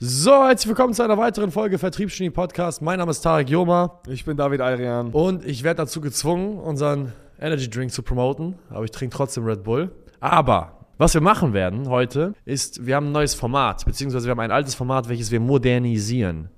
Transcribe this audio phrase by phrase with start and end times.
[0.00, 2.80] So, herzlich willkommen zu einer weiteren Folge Vertriebsgenie Podcast.
[2.82, 5.10] Mein Name ist Tarek Joma Ich bin David Ayrian.
[5.10, 9.64] und ich werde dazu gezwungen, unseren Energy Drink zu promoten, aber ich trinke trotzdem Red
[9.64, 9.90] Bull.
[10.20, 14.38] Aber was wir machen werden heute ist, wir haben ein neues Format, beziehungsweise wir haben
[14.38, 16.48] ein altes Format, welches wir modernisieren.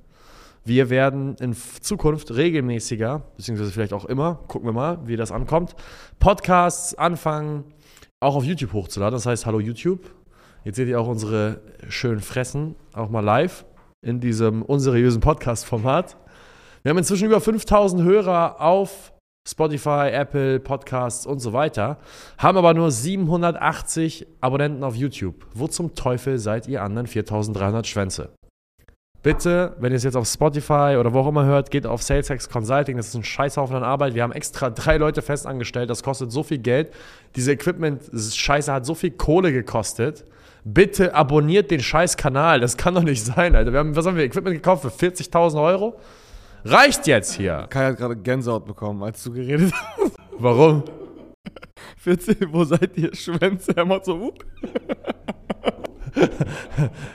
[0.66, 5.74] Wir werden in Zukunft regelmäßiger, beziehungsweise vielleicht auch immer, gucken wir mal, wie das ankommt,
[6.18, 7.64] Podcasts anfangen,
[8.20, 9.14] auch auf YouTube hochzuladen.
[9.16, 10.10] Das heißt, hallo YouTube.
[10.62, 13.64] Jetzt seht ihr auch unsere schönen Fressen, auch mal live
[14.02, 16.18] in diesem unseriösen Podcast-Format.
[16.82, 19.12] Wir haben inzwischen über 5000 Hörer auf
[19.48, 21.96] Spotify, Apple, Podcasts und so weiter,
[22.36, 25.46] haben aber nur 780 Abonnenten auf YouTube.
[25.54, 28.28] Wo zum Teufel seid ihr anderen 4300 Schwänze?
[29.22, 32.50] Bitte, wenn ihr es jetzt auf Spotify oder wo auch immer hört, geht auf SalesX
[32.50, 32.98] Consulting.
[32.98, 34.14] Das ist ein Scheißhaufen an Arbeit.
[34.14, 35.88] Wir haben extra drei Leute fest angestellt.
[35.88, 36.92] Das kostet so viel Geld.
[37.36, 40.24] Diese Equipment-Scheiße hat so viel Kohle gekostet.
[40.64, 42.60] Bitte abonniert den Scheiß-Kanal.
[42.60, 43.72] Das kann doch nicht sein, Alter.
[43.72, 45.98] Wir haben, was haben wir, Equipment gekauft für 40.000 Euro?
[46.64, 47.66] Reicht jetzt hier.
[47.70, 50.16] Kai hat gerade Gänsehaut bekommen, als du geredet hast.
[50.38, 50.84] Warum?
[51.98, 53.14] 14, wo seid ihr?
[53.14, 53.76] Schwänze?
[53.76, 54.32] Er macht so, uh.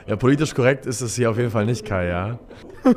[0.08, 2.40] Ja, politisch korrekt ist es hier auf jeden Fall nicht, Kai, ja.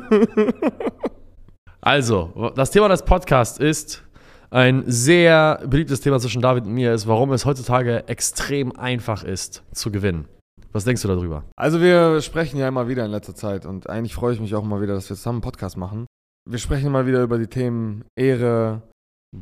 [1.81, 4.03] Also, das Thema des Podcasts ist
[4.51, 9.63] ein sehr beliebtes Thema zwischen David und mir, ist, warum es heutzutage extrem einfach ist
[9.71, 10.27] zu gewinnen.
[10.71, 11.45] Was denkst du darüber?
[11.55, 14.63] Also wir sprechen ja immer wieder in letzter Zeit und eigentlich freue ich mich auch
[14.63, 16.05] mal wieder, dass wir zusammen einen Podcast machen.
[16.47, 18.83] Wir sprechen immer wieder über die Themen Ehre,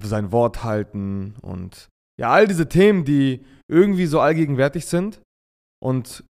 [0.04, 1.90] sein Wort halten und
[2.20, 5.22] ja, all diese Themen, die irgendwie so allgegenwärtig sind
[5.84, 6.24] und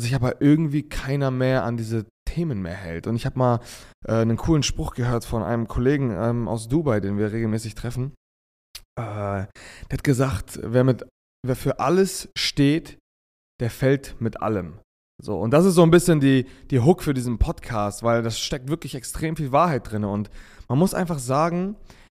[0.00, 3.06] sich aber irgendwie keiner mehr an diese Themen mehr hält.
[3.06, 3.60] Und ich habe mal
[4.06, 8.14] äh, einen coolen Spruch gehört von einem Kollegen ähm, aus Dubai, den wir regelmäßig treffen.
[8.98, 11.06] Äh, der hat gesagt, wer, mit,
[11.46, 12.98] wer für alles steht,
[13.60, 14.78] der fällt mit allem.
[15.22, 18.40] So, und das ist so ein bisschen die, die Hook für diesen Podcast, weil das
[18.40, 20.04] steckt wirklich extrem viel Wahrheit drin.
[20.04, 20.30] Und
[20.68, 21.76] man muss einfach sagen,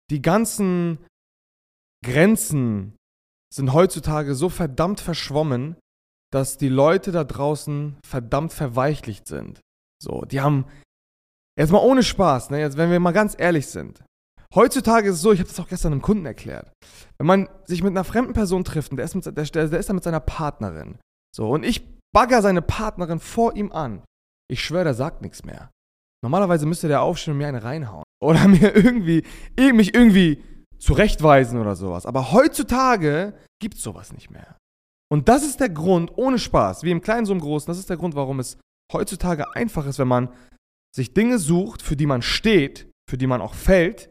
[0.09, 0.99] die ganzen
[2.03, 2.95] Grenzen
[3.53, 5.75] sind heutzutage so verdammt verschwommen,
[6.31, 9.59] dass die Leute da draußen verdammt verweichlicht sind.
[10.01, 10.65] So, die haben,
[11.59, 14.03] jetzt mal ohne Spaß, ne, jetzt, wenn wir mal ganz ehrlich sind.
[14.55, 16.71] Heutzutage ist es so, ich habe das auch gestern einem Kunden erklärt.
[17.17, 19.89] Wenn man sich mit einer fremden Person trifft und der ist, mit, der, der, ist
[19.89, 20.99] da mit seiner Partnerin.
[21.35, 24.03] So, und ich bagger seine Partnerin vor ihm an.
[24.49, 25.71] Ich schwöre, der sagt nichts mehr.
[26.23, 28.03] Normalerweise müsste der aufstehen und mir eine reinhauen.
[28.23, 29.23] Oder mir irgendwie,
[29.57, 30.41] mich irgendwie
[30.79, 32.05] zurechtweisen oder sowas.
[32.05, 34.57] Aber heutzutage gibt's sowas nicht mehr.
[35.11, 37.89] Und das ist der Grund, ohne Spaß, wie im Kleinen so im Großen, das ist
[37.89, 38.57] der Grund, warum es
[38.93, 40.29] heutzutage einfach ist, wenn man
[40.95, 44.09] sich Dinge sucht, für die man steht, für die man auch fällt,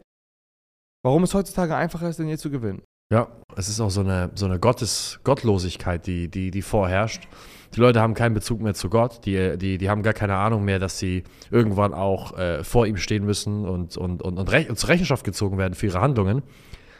[1.03, 2.83] warum es heutzutage einfacher ist, denn je zu gewinnen.
[3.13, 7.27] Ja, es ist auch so eine, so eine Gottes, Gottlosigkeit, die, die, die vorherrscht.
[7.75, 10.65] Die Leute haben keinen Bezug mehr zu Gott, die, die, die haben gar keine Ahnung
[10.65, 14.79] mehr, dass sie irgendwann auch äh, vor ihm stehen müssen und, und, und, und, und
[14.79, 16.41] zur Rechenschaft gezogen werden für ihre Handlungen.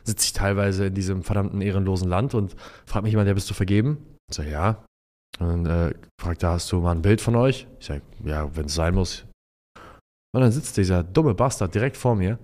[0.03, 3.56] Sitze ich teilweise in diesem verdammten ehrenlosen Land und fragt mich jemand, ja, bist du
[3.56, 3.97] vergeben?
[4.29, 4.85] Ich sage, ja.
[5.40, 7.66] Und äh, fragt, da hast du mal ein Bild von euch?
[7.79, 9.25] Ich sage, ja, wenn es sein muss.
[10.35, 12.38] Und dann sitzt dieser dumme Bastard direkt vor mir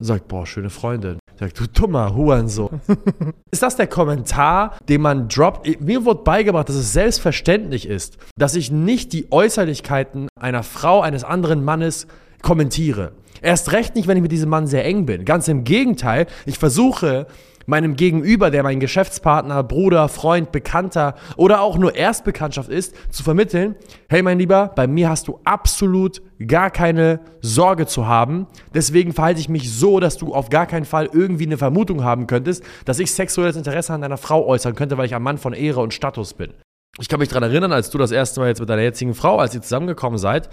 [0.00, 1.18] und sagt, boah, schöne Freundin.
[1.36, 2.80] Ich sag, du dummer Hurensohn.
[3.50, 5.82] ist das der Kommentar, den man droppt?
[5.82, 11.24] Mir wurde beigebracht, dass es selbstverständlich ist, dass ich nicht die Äußerlichkeiten einer Frau, eines
[11.24, 12.06] anderen Mannes
[12.40, 13.12] kommentiere.
[13.42, 15.26] Erst recht nicht, wenn ich mit diesem Mann sehr eng bin.
[15.26, 17.26] Ganz im Gegenteil, ich versuche
[17.66, 23.76] meinem Gegenüber, der mein Geschäftspartner, Bruder, Freund, Bekannter oder auch nur Erstbekanntschaft ist, zu vermitteln,
[24.08, 28.46] hey mein Lieber, bei mir hast du absolut gar keine Sorge zu haben.
[28.74, 32.26] Deswegen verhalte ich mich so, dass du auf gar keinen Fall irgendwie eine Vermutung haben
[32.26, 35.52] könntest, dass ich sexuelles Interesse an deiner Frau äußern könnte, weil ich ein Mann von
[35.52, 36.52] Ehre und Status bin.
[36.98, 39.38] Ich kann mich daran erinnern, als du das erste Mal jetzt mit deiner jetzigen Frau,
[39.38, 40.48] als ihr zusammengekommen seid,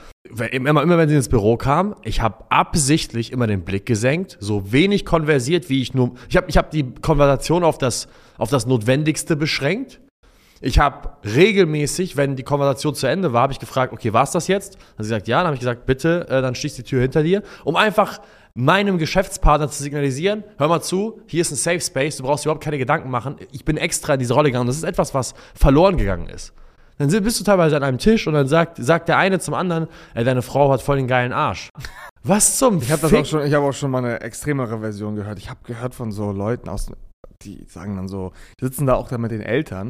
[0.52, 4.74] immer, immer wenn sie ins Büro kam, ich habe absichtlich immer den Blick gesenkt, so
[4.74, 6.16] wenig konversiert, wie ich nur.
[6.28, 10.02] Ich habe ich hab die Konversation auf das, auf das Notwendigste beschränkt.
[10.60, 14.32] Ich habe regelmäßig, wenn die Konversation zu Ende war, habe ich gefragt, okay, war es
[14.32, 14.76] das jetzt?
[14.76, 15.38] Dann hat sie gesagt, ja.
[15.38, 18.20] Dann habe ich gesagt, bitte, äh, dann schließ die Tür hinter dir, um einfach
[18.56, 22.64] meinem Geschäftspartner zu signalisieren, hör mal zu, hier ist ein Safe Space, du brauchst überhaupt
[22.64, 23.38] keine Gedanken machen.
[23.52, 24.68] Ich bin extra in diese Rolle gegangen.
[24.68, 26.54] Das ist etwas, was verloren gegangen ist.
[27.00, 29.88] Dann bist du teilweise an einem Tisch und dann sagt, sagt der eine zum anderen,
[30.14, 31.70] ey, deine Frau hat voll den geilen Arsch.
[32.22, 35.40] Was zum Ich habe auch schon, ich habe auch schon mal eine extremere Version gehört.
[35.40, 36.92] Ich habe gehört von so Leuten aus,
[37.46, 39.90] die sagen dann so, die sitzen da auch da mit den Eltern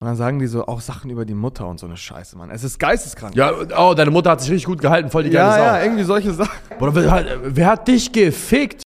[0.00, 2.50] und dann sagen die so auch Sachen über die Mutter und so eine Scheiße, Mann.
[2.50, 3.34] Es ist geisteskrank.
[3.34, 5.62] Ja, oh, deine Mutter hat sich richtig gut gehalten, voll die geile ja, Sau.
[5.64, 6.58] ja, irgendwie solche Sachen.
[6.78, 8.82] Bruder, wer, hat- wer hat dich gefickt?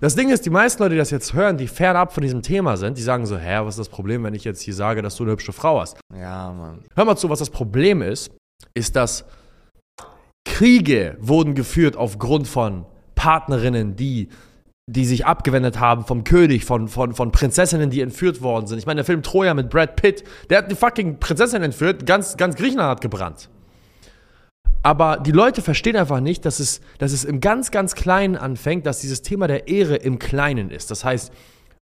[0.00, 2.76] Das Ding ist, die meisten Leute, die das jetzt hören, die fernab von diesem Thema
[2.76, 5.16] sind, die sagen so, hä, was ist das Problem, wenn ich jetzt hier sage, dass
[5.16, 5.98] du eine hübsche Frau hast?
[6.16, 6.84] Ja, Mann.
[6.94, 8.30] Hör mal zu, was das Problem ist,
[8.74, 9.24] ist, dass
[10.46, 14.28] Kriege wurden geführt aufgrund von Partnerinnen, die
[14.90, 18.78] die sich abgewendet haben vom König, von, von, von Prinzessinnen, die entführt worden sind.
[18.78, 22.38] Ich meine, der Film Troja mit Brad Pitt, der hat die fucking Prinzessin entführt, ganz,
[22.38, 23.50] ganz Griechenland hat gebrannt.
[24.82, 28.86] Aber die Leute verstehen einfach nicht, dass es, dass es im ganz, ganz Kleinen anfängt,
[28.86, 30.90] dass dieses Thema der Ehre im Kleinen ist.
[30.90, 31.34] Das heißt,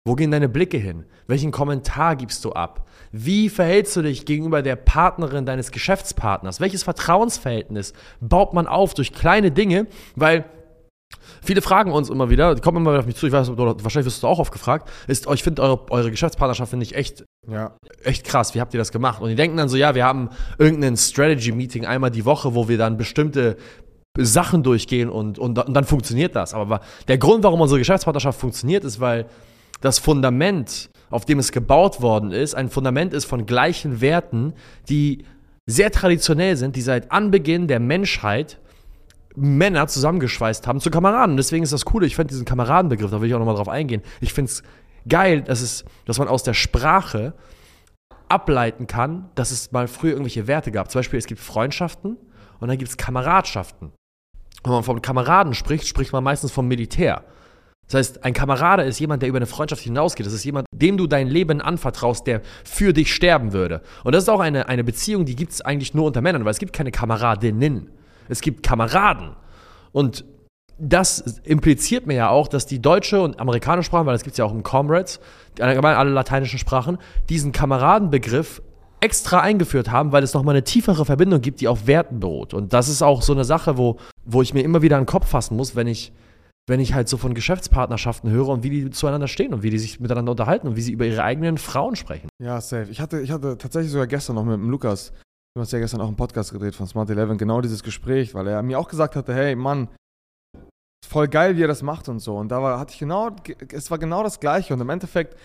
[0.04, 1.06] wo gehen deine Blicke hin?
[1.28, 2.88] Welchen Kommentar gibst du ab?
[3.12, 6.60] Wie verhältst du dich gegenüber der Partnerin deines Geschäftspartners?
[6.60, 9.86] Welches Vertrauensverhältnis baut man auf durch kleine Dinge?
[10.16, 10.46] Weil
[11.42, 14.06] Viele fragen uns immer wieder, die kommen immer wieder auf mich zu, ich weiß, wahrscheinlich
[14.06, 17.78] wirst du auch oft gefragt, ist, ich finde eure, eure Geschäftspartnerschaft finde ich echt, ja.
[18.04, 19.22] echt krass, wie habt ihr das gemacht?
[19.22, 22.78] Und die denken dann so, ja, wir haben irgendein Strategy-Meeting einmal die Woche, wo wir
[22.78, 23.58] dann bestimmte
[24.18, 26.54] Sachen durchgehen und, und, und dann funktioniert das.
[26.54, 29.28] Aber der Grund, warum unsere Geschäftspartnerschaft funktioniert, ist, weil
[29.82, 34.54] das Fundament, auf dem es gebaut worden ist, ein Fundament ist von gleichen Werten,
[34.90, 35.26] die
[35.68, 38.60] sehr traditionell sind, die seit Anbeginn der Menschheit
[39.36, 41.38] Männer zusammengeschweißt haben zu Kameraden.
[41.38, 42.04] Deswegen ist das cool.
[42.04, 44.02] Ich finde diesen Kameradenbegriff, da will ich auch nochmal drauf eingehen.
[44.22, 44.64] Ich finde es
[45.08, 47.34] geil, dass, es, dass man aus der Sprache
[48.30, 50.90] ableiten kann, dass es mal früher irgendwelche Werte gab.
[50.92, 52.18] Zum Beispiel, es gibt Freundschaften
[52.60, 53.92] und dann gibt es Kameradschaften.
[54.64, 57.24] Wenn man von Kameraden spricht, spricht man meistens vom Militär.
[57.88, 60.26] Das heißt, ein Kamerade ist jemand, der über eine Freundschaft hinausgeht.
[60.26, 63.82] Das ist jemand, dem du dein Leben anvertraust, der für dich sterben würde.
[64.04, 66.52] Und das ist auch eine, eine Beziehung, die gibt es eigentlich nur unter Männern, weil
[66.52, 67.92] es gibt keine Kameradinnen.
[68.30, 69.36] Es gibt Kameraden.
[69.92, 70.26] Und
[70.78, 74.38] das impliziert mir ja auch, dass die deutsche und amerikanische Sprache, weil das gibt es
[74.38, 75.20] ja auch im Comrades,
[75.60, 76.98] allgemein alle lateinischen Sprachen,
[77.30, 78.62] diesen Kameradenbegriff
[79.00, 82.54] extra eingeführt haben, weil es nochmal eine tiefere Verbindung gibt, die auf Werten beruht.
[82.54, 85.28] Und das ist auch so eine Sache, wo, wo ich mir immer wieder einen Kopf
[85.28, 86.12] fassen muss, wenn ich,
[86.68, 89.78] wenn ich halt so von Geschäftspartnerschaften höre und wie die zueinander stehen und wie die
[89.78, 92.30] sich miteinander unterhalten und wie sie über ihre eigenen Frauen sprechen.
[92.42, 92.90] Ja, safe.
[92.90, 95.14] Ich hatte, ich hatte tatsächlich sogar gestern noch mit dem Lukas
[95.56, 98.46] Du hast ja gestern auch einen Podcast gedreht von Smart 11, genau dieses Gespräch, weil
[98.46, 99.88] er mir auch gesagt hatte, hey Mann,
[101.08, 102.36] voll geil, wie er das macht und so.
[102.36, 103.34] Und da war, hatte ich genau,
[103.72, 104.74] es war genau das Gleiche.
[104.74, 105.40] Und im Endeffekt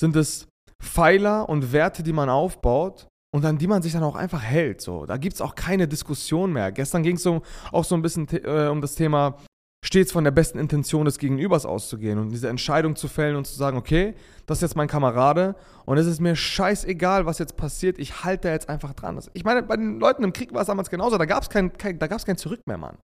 [0.00, 0.48] sind es
[0.82, 4.80] Pfeiler und Werte, die man aufbaut und an die man sich dann auch einfach hält.
[4.80, 5.06] So.
[5.06, 6.72] Da gibt es auch keine Diskussion mehr.
[6.72, 9.36] Gestern ging es so, auch so ein bisschen äh, um das Thema
[9.84, 13.54] stets von der besten Intention des Gegenübers auszugehen und diese Entscheidung zu fällen und zu
[13.54, 14.14] sagen, okay,
[14.46, 18.48] das ist jetzt mein Kamerade und es ist mir scheißegal, was jetzt passiert, ich halte
[18.48, 19.20] da jetzt einfach dran.
[19.32, 21.72] Ich meine, bei den Leuten im Krieg war es damals genauso, da gab es kein,
[21.72, 22.98] kein, kein Zurück mehr, Mann.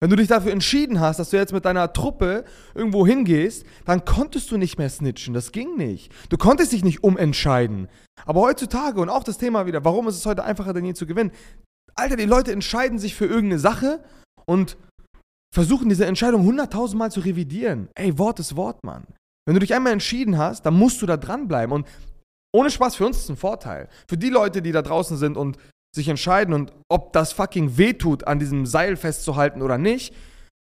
[0.00, 4.04] Wenn du dich dafür entschieden hast, dass du jetzt mit deiner Truppe irgendwo hingehst, dann
[4.04, 5.32] konntest du nicht mehr snitchen.
[5.32, 6.12] Das ging nicht.
[6.28, 7.88] Du konntest dich nicht umentscheiden.
[8.26, 11.06] Aber heutzutage und auch das Thema wieder, warum ist es heute einfacher denn je zu
[11.06, 11.32] gewinnen?
[11.94, 14.04] Alter, die Leute entscheiden sich für irgendeine Sache
[14.44, 14.76] und
[15.56, 17.88] versuchen diese Entscheidung hunderttausendmal zu revidieren.
[17.94, 19.06] Ey, Wort ist Wort, Mann.
[19.46, 21.72] Wenn du dich einmal entschieden hast, dann musst du da dranbleiben.
[21.72, 21.86] Und
[22.54, 23.88] ohne Spaß, für uns ist es ein Vorteil.
[24.06, 25.56] Für die Leute, die da draußen sind und
[25.94, 30.14] sich entscheiden und ob das fucking wehtut, an diesem Seil festzuhalten oder nicht.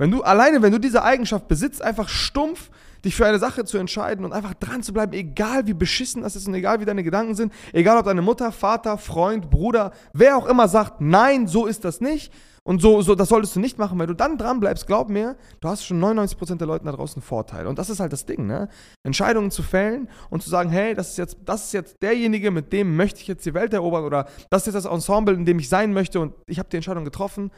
[0.01, 2.71] Wenn du alleine, wenn du diese Eigenschaft besitzt, einfach stumpf
[3.05, 6.35] dich für eine Sache zu entscheiden und einfach dran zu bleiben, egal wie beschissen das
[6.35, 10.39] ist und egal wie deine Gedanken sind, egal ob deine Mutter, Vater, Freund, Bruder, wer
[10.39, 12.33] auch immer sagt, nein, so ist das nicht,
[12.69, 14.87] und so, so, das solltest du nicht machen, weil du dann dran bleibst.
[14.87, 17.67] Glaub mir, du hast schon 99% der Leute da draußen einen Vorteil.
[17.67, 18.69] Und das ist halt das Ding, ne?
[19.07, 22.71] Entscheidungen zu fällen und zu sagen, hey, das ist jetzt, das ist jetzt derjenige, mit
[22.75, 25.59] dem möchte ich jetzt die Welt erobern oder das ist jetzt das Ensemble, in dem
[25.59, 27.51] ich sein möchte und ich habe die Entscheidung getroffen.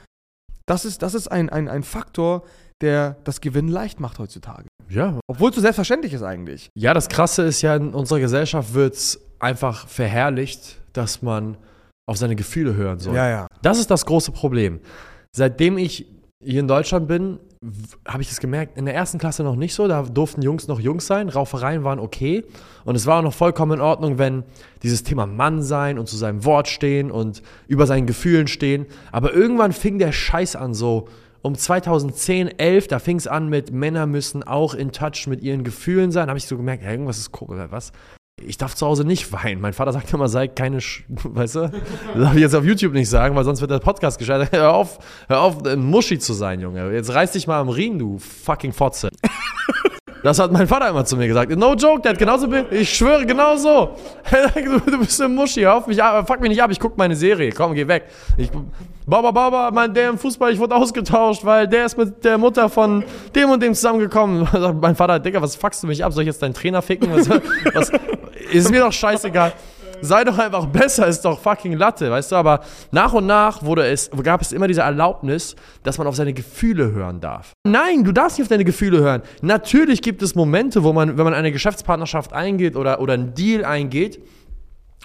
[0.64, 2.44] Das ist, das ist ein, ein, ein Faktor,
[2.80, 4.68] der das Gewinnen leicht macht heutzutage.
[4.88, 5.18] Ja.
[5.26, 6.68] Obwohl es so selbstverständlich ist eigentlich.
[6.76, 11.56] Ja, das Krasse ist ja, in unserer Gesellschaft wird es einfach verherrlicht, dass man
[12.10, 13.14] auf seine Gefühle hören soll.
[13.14, 13.46] Ja, ja.
[13.62, 14.80] Das ist das große Problem.
[15.36, 16.06] Seitdem ich
[16.42, 17.38] hier in Deutschland bin,
[18.08, 20.80] habe ich das gemerkt, in der ersten Klasse noch nicht so, da durften Jungs noch
[20.80, 22.44] Jungs sein, Raufereien waren okay.
[22.84, 24.44] Und es war auch noch vollkommen in Ordnung, wenn
[24.82, 29.34] dieses Thema Mann sein und zu seinem Wort stehen und über seinen Gefühlen stehen, aber
[29.34, 31.08] irgendwann fing der Scheiß an so,
[31.42, 35.64] um 2010, 11, da fing es an mit Männer müssen auch in Touch mit ihren
[35.64, 37.92] Gefühlen sein, habe ich so gemerkt, ja, irgendwas ist komisch, was?
[38.46, 39.60] Ich darf zu Hause nicht weinen.
[39.60, 41.60] Mein Vater sagt immer, sei keine, Sch weißt du?
[42.14, 44.52] Das darf ich jetzt auf YouTube nicht sagen, weil sonst wird der Podcast gescheitert.
[44.52, 46.92] Hör auf, hör auf, ein Muschi zu sein, Junge.
[46.92, 49.10] Jetzt reiß dich mal am Riemen, du fucking Fotze.
[50.22, 51.56] Das hat mein Vater immer zu mir gesagt.
[51.56, 53.96] No joke, der hat genauso, ich schwöre, genau so.
[54.90, 57.52] Du, bist ein Muschi, hör auf mich, fuck mich nicht ab, ich guck meine Serie,
[57.52, 58.04] komm, geh weg.
[58.36, 58.50] Ich,
[59.06, 62.68] Baba, Baba, mein, der im Fußball, ich wurde ausgetauscht, weil der ist mit der Mutter
[62.68, 63.02] von
[63.34, 64.46] dem und dem zusammengekommen.
[64.80, 66.12] mein Vater, Digga, was fuckst du mich ab?
[66.12, 67.10] Soll ich jetzt deinen Trainer ficken?
[67.12, 67.28] Was,
[67.74, 67.90] was,
[68.52, 69.52] ist mir doch scheißegal.
[70.02, 72.36] Sei doch einfach besser, ist doch fucking Latte, weißt du?
[72.36, 76.32] Aber nach und nach wurde es, gab es immer diese Erlaubnis, dass man auf seine
[76.32, 77.52] Gefühle hören darf.
[77.66, 79.22] Nein, du darfst nicht auf deine Gefühle hören.
[79.42, 83.64] Natürlich gibt es Momente, wo man, wenn man eine Geschäftspartnerschaft eingeht oder, oder einen Deal
[83.64, 84.20] eingeht,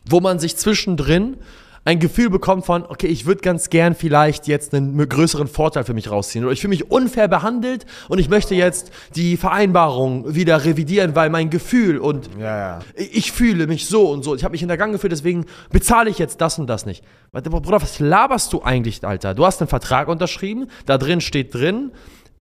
[0.07, 1.37] wo man sich zwischendrin
[1.85, 5.93] ein Gefühl bekommt von, okay, ich würde ganz gern vielleicht jetzt einen größeren Vorteil für
[5.93, 10.65] mich rausziehen oder ich fühle mich unfair behandelt und ich möchte jetzt die Vereinbarung wieder
[10.65, 12.79] revidieren, weil mein Gefühl und Ja, ja.
[12.95, 16.41] ich fühle mich so und so, ich habe mich hintergangen gefühlt, deswegen bezahle ich jetzt
[16.41, 17.03] das und das nicht.
[17.31, 19.35] Bruder, was laberst du eigentlich, Alter?
[19.35, 21.91] Du hast einen Vertrag unterschrieben, da drin steht drin,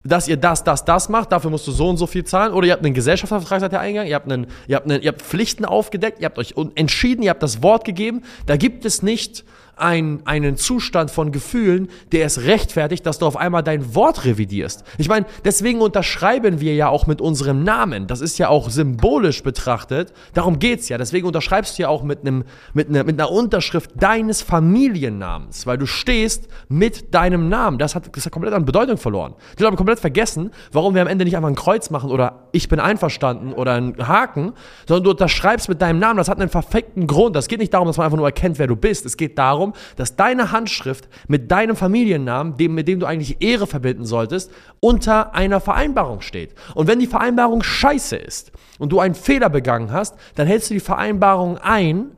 [0.05, 2.53] dass ihr das, das, das macht, dafür musst du so und so viel zahlen.
[2.53, 5.09] Oder ihr habt einen Gesellschaftsvertrag seit der Eingang, ihr habt, einen, ihr, habt einen, ihr
[5.09, 8.23] habt Pflichten aufgedeckt, ihr habt euch entschieden, ihr habt das Wort gegeben.
[8.47, 9.45] Da gibt es nicht
[9.83, 14.85] ein, einen Zustand von Gefühlen, der es rechtfertigt, dass du auf einmal dein Wort revidierst.
[14.99, 18.07] Ich meine, deswegen unterschreiben wir ja auch mit unserem Namen.
[18.07, 20.13] Das ist ja auch symbolisch betrachtet.
[20.35, 20.99] Darum geht's ja.
[20.99, 25.79] Deswegen unterschreibst du ja auch mit, einem, mit, einer, mit einer Unterschrift deines Familiennamens, weil
[25.79, 27.79] du stehst mit deinem Namen.
[27.79, 29.35] Das hat, das hat komplett an Bedeutung verloren.
[29.59, 32.42] Die Leute haben komplett vergessen, warum wir am Ende nicht einfach ein Kreuz machen oder
[32.53, 34.53] ich bin einverstanden oder einen Haken,
[34.87, 36.19] sondern du unterschreibst mit deinem Namen.
[36.19, 37.35] Das hat einen perfekten Grund.
[37.35, 39.05] Das geht nicht darum, dass man einfach nur erkennt, wer du bist.
[39.07, 43.67] Es geht darum, dass deine Handschrift mit deinem Familiennamen, dem, mit dem du eigentlich Ehre
[43.67, 46.55] verbinden solltest, unter einer Vereinbarung steht.
[46.75, 50.75] Und wenn die Vereinbarung scheiße ist und du einen Fehler begangen hast, dann hältst du
[50.75, 52.13] die Vereinbarung ein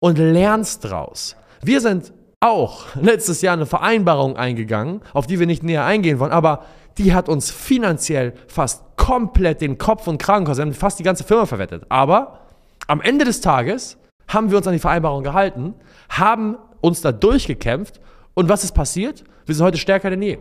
[0.00, 1.36] und lernst draus.
[1.62, 6.32] Wir sind auch letztes Jahr eine Vereinbarung eingegangen, auf die wir nicht näher eingehen wollen,
[6.32, 6.64] aber
[6.98, 10.64] die hat uns finanziell fast komplett den Kopf und Kragen gekostet.
[10.66, 11.84] Wir haben fast die ganze Firma verwettet.
[11.88, 12.40] Aber
[12.86, 13.98] am Ende des Tages
[14.28, 15.74] haben wir uns an die Vereinbarung gehalten,
[16.08, 18.00] haben uns da durchgekämpft
[18.34, 19.24] und was ist passiert?
[19.44, 20.38] Wir sind heute stärker denn je.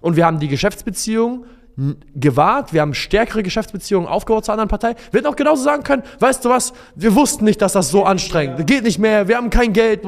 [0.00, 1.44] Und wir haben die Geschäftsbeziehung
[1.76, 4.94] n- gewahrt, wir haben stärkere Geschäftsbeziehungen aufgebaut zur anderen Partei.
[5.10, 8.04] Wir hätten auch genauso sagen können, weißt du was, wir wussten nicht, dass das so
[8.04, 10.02] anstrengend geht nicht mehr, wir haben kein Geld.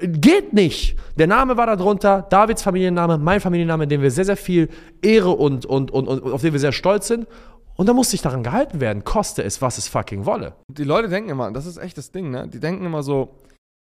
[0.00, 0.96] Geht nicht.
[1.18, 4.68] Der Name war da drunter, Davids Familienname, mein Familienname, dem wir sehr, sehr viel
[5.02, 7.26] Ehre und, und, und, und auf den wir sehr stolz sind.
[7.76, 10.54] Und da muss sich daran gehalten werden, koste es, was es fucking wolle.
[10.68, 12.48] Die Leute denken immer, das ist echt das Ding, ne?
[12.48, 13.40] Die denken immer so,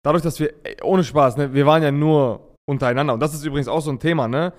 [0.03, 1.53] dadurch, dass wir, ey, ohne Spaß, ne?
[1.53, 3.13] Wir waren ja nur untereinander.
[3.13, 4.53] Und das ist übrigens auch so ein Thema, ne?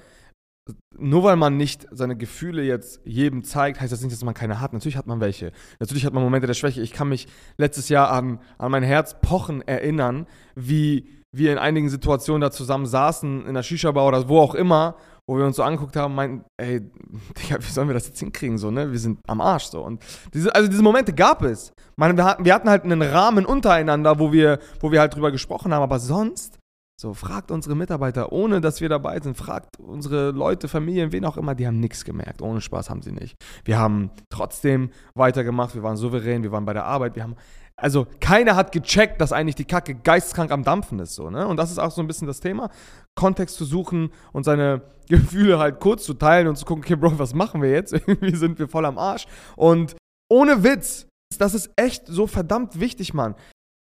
[0.97, 4.61] Nur weil man nicht seine Gefühle jetzt jedem zeigt, heißt das nicht, dass man keine
[4.61, 4.73] hat.
[4.73, 5.53] Natürlich hat man welche.
[5.81, 6.83] Natürlich hat man Momente der Schwäche.
[6.83, 11.09] Ich kann mich letztes Jahr an, an mein Herz pochen erinnern, wie
[11.39, 15.37] wir in einigen Situationen da zusammen saßen, in der Shisha-Bar oder wo auch immer, wo
[15.37, 18.71] wir uns so angeguckt haben, meinten, ey, Digga, wie sollen wir das jetzt hinkriegen, so,
[18.71, 18.91] ne?
[18.91, 19.83] Wir sind am Arsch, so.
[19.83, 20.03] Und
[20.33, 21.73] diese, also diese Momente gab es.
[21.97, 25.31] Meine, wir hatten, wir hatten halt einen Rahmen untereinander, wo wir, wo wir halt drüber
[25.31, 26.59] gesprochen haben, aber sonst,
[27.01, 31.37] so, fragt unsere Mitarbeiter, ohne dass wir dabei sind, fragt unsere Leute, Familien, wen auch
[31.37, 32.43] immer, die haben nichts gemerkt.
[32.43, 33.37] Ohne Spaß haben sie nicht.
[33.65, 37.37] Wir haben trotzdem weitergemacht, wir waren souverän, wir waren bei der Arbeit, wir haben.
[37.81, 41.47] Also, keiner hat gecheckt, dass eigentlich die Kacke geisteskrank am Dampfen ist, so, ne?
[41.47, 42.71] Und das ist auch so ein bisschen das Thema.
[43.15, 47.19] Kontext zu suchen und seine Gefühle halt kurz zu teilen und zu gucken, okay, Bro,
[47.19, 47.93] was machen wir jetzt?
[48.07, 49.27] Irgendwie sind wir voll am Arsch.
[49.55, 49.95] Und
[50.29, 51.07] ohne Witz,
[51.39, 53.37] das ist echt so verdammt wichtig, Mann.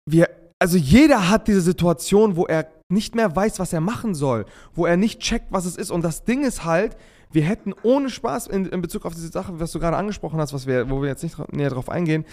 [0.10, 4.46] Wir, also jeder hat diese Situation, wo er nicht mehr weiß, was er machen soll,
[4.74, 5.92] wo er nicht checkt, was es ist.
[5.92, 6.96] Und das Ding ist halt,
[7.32, 10.54] wir hätten ohne Spaß in, in Bezug auf diese Sache, was du gerade angesprochen hast,
[10.54, 12.26] was wir, wo wir jetzt nicht näher drauf eingehen,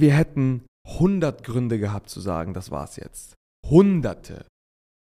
[0.00, 3.34] wir hätten 100 Gründe gehabt zu sagen, das war's jetzt.
[3.66, 4.46] Hunderte.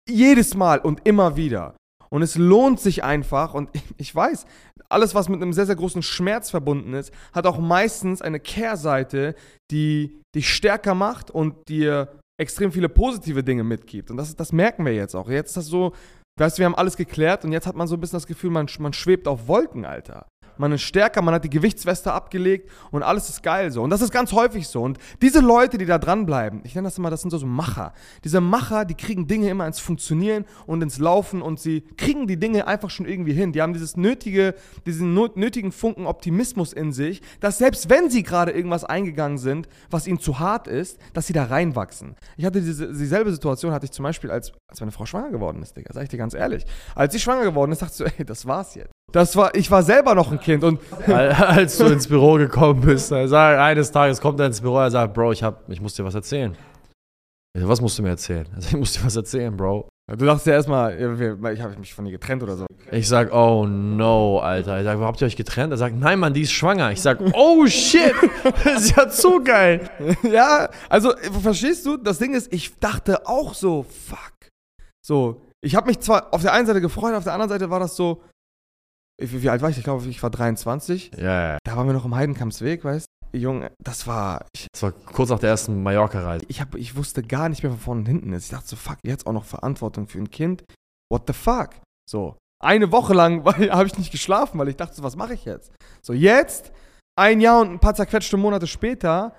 [0.09, 1.77] Jedes Mal und immer wieder.
[2.11, 4.47] Und es lohnt sich einfach, und ich weiß,
[4.89, 9.35] alles, was mit einem sehr, sehr großen Schmerz verbunden ist, hat auch meistens eine Kehrseite,
[9.71, 14.11] die dich stärker macht und dir extrem viele positive Dinge mitgibt.
[14.11, 15.29] Und das, das merken wir jetzt auch.
[15.29, 15.93] Jetzt ist das so,
[16.39, 18.51] weißt du, wir haben alles geklärt und jetzt hat man so ein bisschen das Gefühl,
[18.51, 20.27] man, man schwebt auf Wolken, Alter.
[20.59, 23.83] Man ist stärker, man hat die Gewichtsweste abgelegt und alles ist geil so.
[23.83, 24.83] Und das ist ganz häufig so.
[24.83, 27.93] Und diese Leute, die da dranbleiben, ich nenne das immer, das sind so, so Macher.
[28.25, 32.39] Diese Macher, die kriegen Dinge immer ins Funktionieren und ins Laufen und sie kriegen die
[32.39, 33.53] Dinge einfach schon irgendwie hin.
[33.53, 34.55] Die haben dieses nötige,
[34.87, 40.07] diesen nötigen Funken Optimismus in sich, dass selbst wenn sie gerade irgendwas eingegangen sind, was
[40.07, 42.17] ihnen zu hart ist, dass sie da reinwachsen.
[42.37, 45.63] Ich hatte diese, dieselbe Situation hatte ich zum Beispiel, als, als meine Frau schwanger geworden
[45.63, 46.65] ist, Digga, sag ich dir ganz ehrlich.
[46.95, 48.93] Als sie schwanger geworden ist, dachte ich so, ey, das war's jetzt.
[49.13, 53.13] Das war, ich war selber noch ein Kind und Als du ins Büro gekommen bist,
[53.13, 55.95] er sagt, eines Tages kommt er ins Büro, er sagt, Bro, ich, hab, ich muss
[55.95, 56.57] dir was erzählen.
[57.55, 58.47] Ich was musst du mir erzählen?
[58.55, 59.87] Also, ich muss dir was erzählen, Bro.
[60.09, 60.95] du dachtest ja erstmal,
[61.53, 62.67] ich habe mich von ihr getrennt oder so.
[62.91, 64.79] Ich sag, oh no, Alter.
[64.79, 65.73] Ich sag, wo habt ihr euch getrennt?
[65.73, 66.91] Er sagt, nein, Mann, die ist schwanger.
[66.93, 68.15] Ich sag, oh shit,
[68.65, 69.91] das ist ja zu geil.
[70.23, 74.33] ja, also verstehst du, das Ding ist, ich dachte auch so, fuck.
[75.05, 77.81] So, ich habe mich zwar auf der einen Seite gefreut, auf der anderen Seite war
[77.81, 78.23] das so,
[79.21, 79.79] wie, wie alt war ich?
[79.79, 81.13] Ich glaube, ich war 23.
[81.17, 81.59] Ja, ja.
[81.65, 83.39] Da waren wir noch im Heidenkampsweg, weißt du?
[83.39, 86.45] Junge, das war, ich, Das war kurz nach der ersten Mallorca-Reise.
[86.49, 88.45] ich, hab, ich wusste gar nicht mehr, wo vorne und hinten ist.
[88.45, 90.65] Ich dachte so, fuck, jetzt auch noch Verantwortung für ein Kind.
[91.11, 91.71] What the fuck?
[92.09, 95.45] So, eine Woche lang habe ich nicht geschlafen, weil ich dachte so, was mache ich
[95.45, 95.73] jetzt?
[96.03, 96.73] So, jetzt,
[97.19, 99.35] ein Jahr und ein paar zerquetschte Monate später,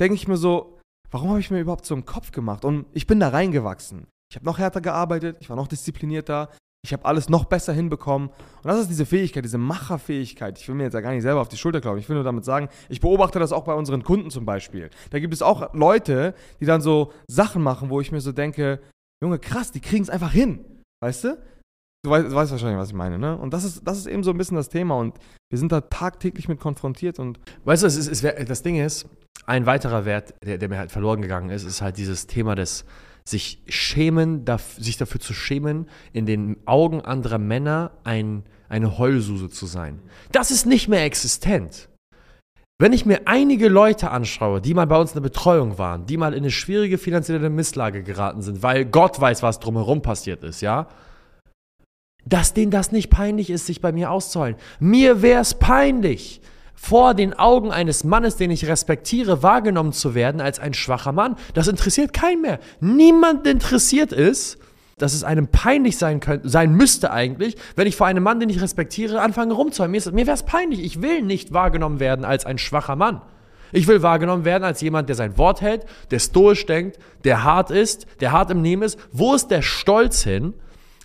[0.00, 0.78] denke ich mir so,
[1.10, 2.64] warum habe ich mir überhaupt so einen Kopf gemacht?
[2.64, 4.08] Und ich bin da reingewachsen.
[4.30, 6.50] Ich habe noch härter gearbeitet, ich war noch disziplinierter,
[6.86, 8.28] ich habe alles noch besser hinbekommen.
[8.28, 10.58] Und das ist diese Fähigkeit, diese Macherfähigkeit.
[10.58, 11.98] Ich will mir jetzt ja gar nicht selber auf die Schulter glauben.
[11.98, 14.90] Ich will nur damit sagen, ich beobachte das auch bei unseren Kunden zum Beispiel.
[15.10, 18.80] Da gibt es auch Leute, die dann so Sachen machen, wo ich mir so denke,
[19.20, 20.64] Junge, krass, die kriegen es einfach hin.
[21.02, 21.38] Weißt du?
[22.04, 23.36] Du weißt, du weißt, wahrscheinlich, was ich meine, ne?
[23.36, 25.18] Und das ist, das ist eben so ein bisschen das Thema und
[25.50, 27.40] wir sind da tagtäglich mit konfrontiert und.
[27.64, 29.08] Weißt du, es ist, es, das Ding ist,
[29.44, 32.84] ein weiterer Wert, der, der mir halt verloren gegangen ist, ist halt dieses Thema des
[33.28, 34.44] sich schämen,
[34.78, 40.00] sich dafür zu schämen, in den Augen anderer Männer ein, eine Heulsuse zu sein.
[40.32, 41.88] Das ist nicht mehr existent.
[42.78, 46.18] Wenn ich mir einige Leute anschaue, die mal bei uns in der Betreuung waren, die
[46.18, 50.60] mal in eine schwierige finanzielle Misslage geraten sind, weil Gott weiß, was drumherum passiert ist,
[50.60, 50.86] ja,
[52.26, 54.56] dass denen das nicht peinlich ist, sich bei mir auszuheulen.
[54.78, 56.42] Mir wäre es peinlich,
[56.76, 61.36] vor den Augen eines Mannes, den ich respektiere, wahrgenommen zu werden als ein schwacher Mann.
[61.54, 62.60] Das interessiert keinen mehr.
[62.80, 64.58] Niemand interessiert ist,
[64.98, 68.48] dass es einem peinlich sein, könnte, sein müsste eigentlich, wenn ich vor einem Mann, den
[68.48, 69.90] ich respektiere, anfange rumzuheulen.
[69.90, 70.82] Mir, mir wäre es peinlich.
[70.82, 73.20] Ich will nicht wahrgenommen werden als ein schwacher Mann.
[73.72, 77.70] Ich will wahrgenommen werden als jemand, der sein Wort hält, der stoisch denkt, der hart
[77.70, 78.98] ist, der hart im Nehmen ist.
[79.12, 80.54] Wo ist der Stolz hin,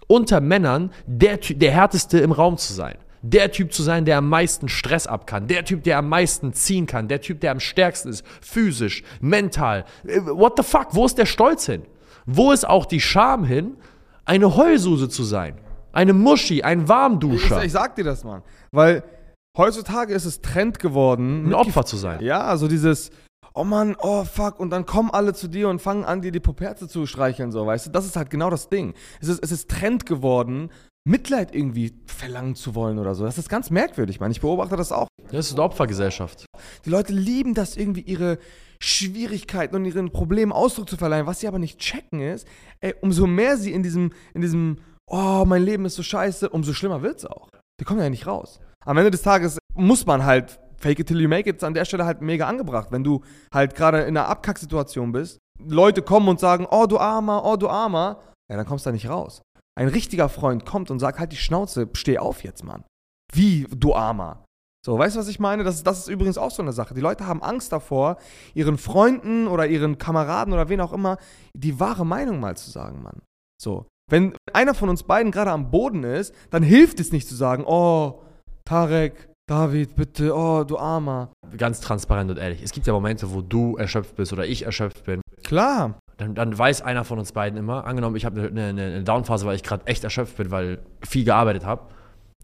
[0.08, 2.96] unter Männern der, der härteste im Raum zu sein?
[3.24, 5.48] Der Typ zu sein, der am meisten Stress ab kann.
[5.48, 7.08] Der Typ, der am meisten ziehen kann.
[7.08, 8.26] Der Typ, der am stärksten ist.
[8.42, 9.86] Physisch, mental.
[10.06, 10.88] Äh, what the fuck?
[10.92, 11.84] Wo ist der Stolz hin?
[12.26, 13.78] Wo ist auch die Scham hin,
[14.26, 15.56] eine Heulsuse zu sein?
[15.94, 17.60] Eine Muschi, ein Warmduscher.
[17.60, 18.42] Ich, ich sag dir das, Mann.
[18.72, 19.04] Weil
[19.58, 21.48] heutzutage ist es Trend geworden.
[21.48, 22.22] Ein Opfer zu sein.
[22.22, 23.12] Ja, also dieses,
[23.54, 26.40] oh Mann, oh fuck, und dann kommen alle zu dir und fangen an, dir die
[26.40, 27.92] Puperze zu streicheln, so, weißt du?
[27.92, 28.94] Das ist halt genau das Ding.
[29.20, 30.70] Es ist, es ist Trend geworden,
[31.04, 33.24] Mitleid irgendwie verlangen zu wollen oder so.
[33.24, 34.32] Das ist ganz merkwürdig, man.
[34.32, 35.08] Ich beobachte das auch.
[35.32, 36.46] Das ist eine Opfergesellschaft.
[36.86, 38.38] Die Leute lieben das irgendwie, ihre
[38.80, 41.26] Schwierigkeiten und ihren Problemen Ausdruck zu verleihen.
[41.26, 42.48] Was sie aber nicht checken ist,
[42.82, 44.78] ey, umso mehr sie in diesem, in diesem,
[45.08, 47.50] oh, mein Leben ist so scheiße, umso schlimmer wird es auch.
[47.80, 48.60] Die kommen ja nicht raus.
[48.86, 51.86] Am Ende des Tages muss man halt Fake it till you make it an der
[51.86, 52.92] Stelle halt mega angebracht.
[52.92, 53.22] Wenn du
[53.54, 57.70] halt gerade in einer Abkacksituation bist, Leute kommen und sagen, oh du Armer, oh du
[57.70, 59.44] Armer, ja, dann kommst du da nicht raus.
[59.76, 62.84] Ein richtiger Freund kommt und sagt, halt die Schnauze, steh auf jetzt, Mann.
[63.34, 64.44] Wie, du Armer?
[64.86, 65.64] So, weißt du, was ich meine?
[65.64, 66.94] Das, das ist übrigens auch so eine Sache.
[66.94, 68.18] Die Leute haben Angst davor,
[68.54, 71.18] ihren Freunden oder ihren Kameraden oder wen auch immer
[71.56, 73.22] die wahre Meinung mal zu sagen, Mann.
[73.62, 77.36] So, wenn einer von uns beiden gerade am Boden ist, dann hilft es nicht zu
[77.36, 78.24] sagen, oh,
[78.66, 81.32] Tarek, David, bitte, oh, du Armer.
[81.58, 82.64] Ganz transparent und ehrlich.
[82.64, 85.22] Es gibt ja Momente, wo du erschöpft bist oder ich erschöpft bin.
[85.44, 89.04] Klar dann, dann weiß einer von uns beiden immer, angenommen, ich habe eine, eine, eine
[89.04, 91.88] Downphase, weil ich gerade echt erschöpft bin, weil viel gearbeitet habe,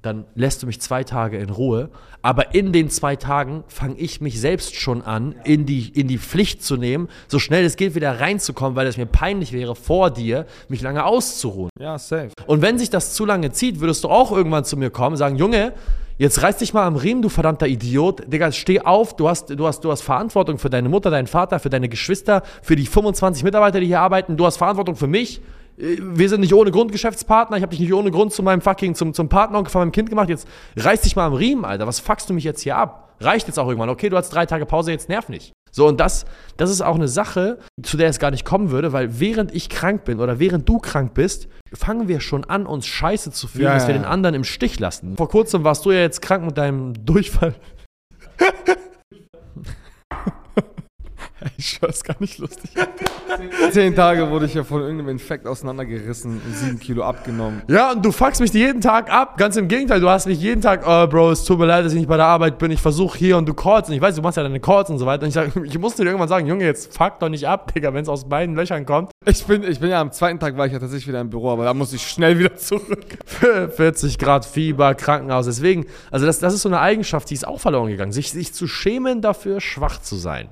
[0.01, 1.89] dann lässt du mich zwei Tage in Ruhe.
[2.21, 6.17] Aber in den zwei Tagen fange ich mich selbst schon an, in die, in die
[6.17, 10.09] Pflicht zu nehmen, so schnell es geht, wieder reinzukommen, weil es mir peinlich wäre, vor
[10.09, 11.69] dir mich lange auszuruhen.
[11.79, 12.31] Ja, safe.
[12.47, 15.35] Und wenn sich das zu lange zieht, würdest du auch irgendwann zu mir kommen, sagen,
[15.35, 15.73] Junge,
[16.19, 18.23] Jetzt reiß dich mal am Riemen, du verdammter Idiot.
[18.31, 21.59] Digga, steh auf, du hast, du, hast, du hast Verantwortung für deine Mutter, deinen Vater,
[21.59, 24.35] für deine Geschwister, für die 25 Mitarbeiter, die hier arbeiten.
[24.35, 25.41] Du hast Verantwortung für mich.
[25.77, 27.57] Wir sind nicht ohne Grund Geschäftspartner.
[27.57, 30.09] Ich habe dich nicht ohne Grund zu meinem fucking, zum, zum Partner von meinem Kind
[30.09, 30.27] gemacht.
[30.27, 31.85] Jetzt reiß dich mal am Riemen, Alter.
[31.85, 33.13] Was fuckst du mich jetzt hier ab?
[33.19, 33.89] Reicht jetzt auch irgendwann.
[33.89, 35.53] Okay, du hast drei Tage Pause, jetzt nerv nicht.
[35.77, 36.25] So, und das,
[36.57, 39.69] das ist auch eine Sache, zu der es gar nicht kommen würde, weil während ich
[39.69, 43.65] krank bin oder während du krank bist, fangen wir schon an, uns scheiße zu fühlen,
[43.65, 43.89] ja, dass ja.
[43.89, 45.15] wir den anderen im Stich lassen.
[45.17, 47.53] Vor kurzem warst du ja jetzt krank mit deinem Durchfall.
[51.57, 52.71] Ich schwör, ist gar nicht lustig.
[53.71, 57.61] Zehn Tage wurde ich ja von irgendeinem Infekt auseinandergerissen und sieben Kilo abgenommen.
[57.67, 59.37] Ja, und du fuckst mich jeden Tag ab.
[59.37, 61.93] Ganz im Gegenteil, du hast mich jeden Tag, oh Bro, es tut mir leid, dass
[61.93, 62.71] ich nicht bei der Arbeit bin.
[62.71, 64.99] Ich versuche hier und du callst und ich weiß, du machst ja deine Calls und
[64.99, 65.23] so weiter.
[65.23, 67.93] Und ich, sag, ich musste dir irgendwann sagen, Junge, jetzt fuck doch nicht ab, Digga,
[67.93, 69.11] wenn es aus beiden Löchern kommt.
[69.25, 71.51] Ich bin, ich bin ja am zweiten Tag war ich ja tatsächlich wieder im Büro,
[71.51, 73.17] aber da muss ich schnell wieder zurück.
[73.25, 75.45] 40 Grad Fieber, Krankenhaus.
[75.45, 78.11] Deswegen, also das, das ist so eine Eigenschaft, die ist auch verloren gegangen.
[78.11, 80.49] Sich, sich zu schämen dafür, schwach zu sein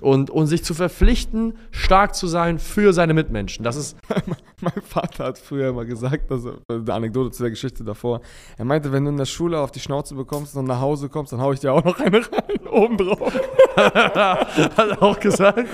[0.00, 3.64] und, und sich zu verpflichten, stark zu sein für seine Mitmenschen.
[3.64, 3.96] Das ist.
[4.60, 8.20] mein Vater hat früher immer gesagt, dass, eine Anekdote zu der Geschichte davor.
[8.56, 11.32] Er meinte, wenn du in der Schule auf die Schnauze bekommst und nach Hause kommst,
[11.32, 13.32] dann hau ich dir auch noch eine rein, oben drauf.
[13.76, 15.68] hat er auch gesagt.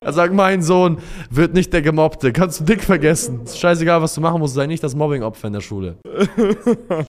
[0.00, 0.98] Er sagt, mein Sohn
[1.30, 2.32] wird nicht der Gemobbte.
[2.32, 3.42] Kannst du dick vergessen.
[3.44, 5.96] Ist scheißegal, was du machen musst, sei nicht das Mobbing-Opfer in der Schule.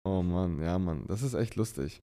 [0.05, 1.05] oh Mann, ja, Mann.
[1.09, 2.01] Das ist echt lustig.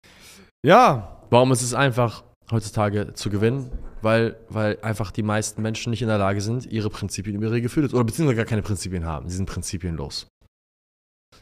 [0.64, 1.20] Ja.
[1.30, 3.70] Warum ist es einfach heutzutage zu gewinnen,
[4.04, 7.62] weil, weil einfach die meisten Menschen nicht in der Lage sind, ihre Prinzipien über ihre
[7.62, 9.28] Gefühle zu, oder beziehungsweise gar keine Prinzipien haben.
[9.28, 10.28] Sie sind prinzipienlos.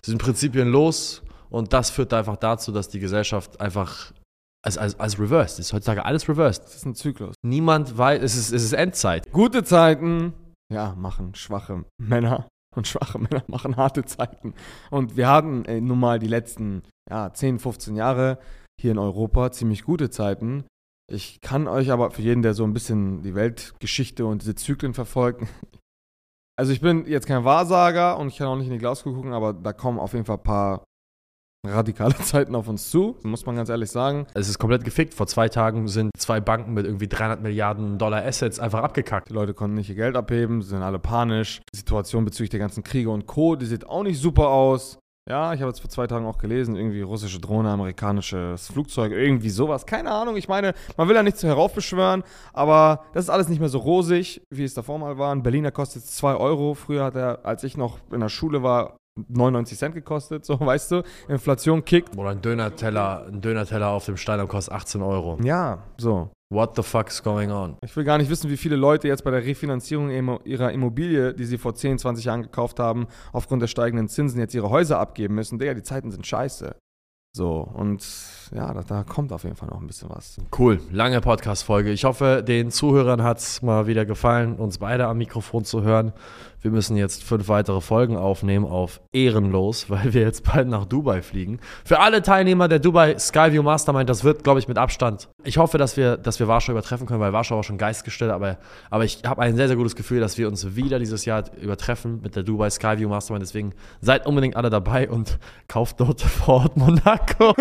[0.03, 4.13] Sie sind prinzipienlos und das führt einfach dazu, dass die Gesellschaft einfach
[4.65, 5.59] als, als, als reversed.
[5.59, 6.65] Ist heutzutage alles reversed.
[6.65, 7.35] Das ist ein Zyklus.
[7.45, 9.31] Niemand weiß, es ist, es ist Endzeit.
[9.33, 10.33] Gute Zeiten,
[10.73, 12.49] ja, machen schwache Männer.
[12.75, 14.55] Und schwache Männer machen harte Zeiten.
[14.91, 18.39] Und wir hatten äh, nun mal die letzten ja, 10, 15 Jahre
[18.81, 20.65] hier in Europa ziemlich gute Zeiten.
[21.11, 24.95] Ich kann euch aber für jeden, der so ein bisschen die Weltgeschichte und diese Zyklen
[24.95, 25.47] verfolgt,
[26.59, 29.33] also ich bin jetzt kein Wahrsager und ich kann auch nicht in die Glaskugel gucken,
[29.33, 30.85] aber da kommen auf jeden Fall ein paar
[31.67, 34.27] radikale Zeiten auf uns zu, muss man ganz ehrlich sagen.
[34.35, 35.15] Es ist komplett gefickt.
[35.15, 39.29] Vor zwei Tagen sind zwei Banken mit irgendwie 300 Milliarden Dollar Assets einfach abgekackt.
[39.29, 41.61] Die Leute konnten nicht ihr Geld abheben, sind alle panisch.
[41.73, 44.99] Die Situation bezüglich der ganzen Kriege und Co., die sieht auch nicht super aus.
[45.29, 49.51] Ja, ich habe jetzt vor zwei Tagen auch gelesen, irgendwie russische Drohne, amerikanisches Flugzeug, irgendwie
[49.51, 49.87] sowas.
[49.87, 50.37] Keine Ahnung.
[50.37, 54.43] Ich meine, man will ja nichts heraufbeschwören, aber das ist alles nicht mehr so rosig,
[54.51, 55.33] wie es davor mal war.
[55.33, 56.75] Ein Berliner kostet 2 Euro.
[56.75, 58.97] Früher hat er, als ich noch in der Schule war,
[59.29, 61.03] 99 Cent gekostet, so weißt du.
[61.29, 62.17] Inflation kickt.
[62.17, 65.39] Oder ein Döner-Teller, ein Döner-Teller auf dem Steiner kostet 18 Euro.
[65.45, 66.31] Ja, so.
[66.53, 67.79] What the fuck's going on?
[67.83, 70.11] Ich will gar nicht wissen, wie viele Leute jetzt bei der Refinanzierung
[70.45, 74.55] ihrer Immobilie, die sie vor 10, 20 Jahren gekauft haben, aufgrund der steigenden Zinsen jetzt
[74.55, 75.59] ihre Häuser abgeben müssen.
[75.59, 76.77] Digga, die Zeiten sind scheiße.
[77.35, 78.07] So, und
[78.55, 80.37] ja, da, da, kommt auf jeden Fall noch ein bisschen was.
[80.59, 81.91] Cool, lange Podcast-Folge.
[81.91, 86.13] Ich hoffe, den Zuhörern hat es mal wieder gefallen, uns beide am Mikrofon zu hören.
[86.63, 91.21] Wir müssen jetzt fünf weitere Folgen aufnehmen auf Ehrenlos, weil wir jetzt bald nach Dubai
[91.21, 91.59] fliegen.
[91.85, 95.29] Für alle Teilnehmer der Dubai Skyview Mastermind, das wird, glaube ich, mit Abstand.
[95.43, 98.59] Ich hoffe, dass wir, dass wir Warschau übertreffen können, weil Warschau war schon geistgestellt, aber,
[98.91, 102.21] aber ich habe ein sehr, sehr gutes Gefühl, dass wir uns wieder dieses Jahr übertreffen
[102.23, 103.43] mit der Dubai Skyview Mastermind.
[103.43, 107.55] Deswegen seid unbedingt alle dabei und kauft dort vor Ort Monaco.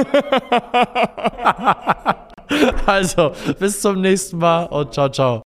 [2.85, 5.50] also, bis zum nächsten Mal und ciao, ciao.